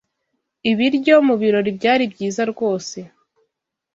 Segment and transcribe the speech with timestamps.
[0.71, 2.97] Ibiryo mubirori byari byiza rwose.